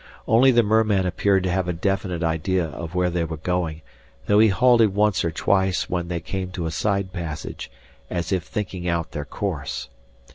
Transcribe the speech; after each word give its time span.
Only 0.27 0.49
the 0.49 0.63
merman 0.63 1.05
appeared 1.05 1.43
to 1.43 1.51
have 1.51 1.67
a 1.67 1.73
definite 1.73 2.23
idea 2.23 2.65
of 2.65 2.95
where 2.95 3.11
they 3.11 3.23
were 3.23 3.37
going, 3.37 3.83
though 4.25 4.39
he 4.39 4.47
halted 4.47 4.95
once 4.95 5.23
or 5.23 5.29
twice 5.29 5.91
when 5.91 6.07
they 6.07 6.19
came 6.19 6.49
to 6.53 6.65
a 6.65 6.71
side 6.71 7.13
passage 7.13 7.69
as 8.09 8.31
if 8.31 8.43
thinking 8.43 8.87
out 8.87 9.11
their 9.11 9.25
course. 9.25 9.89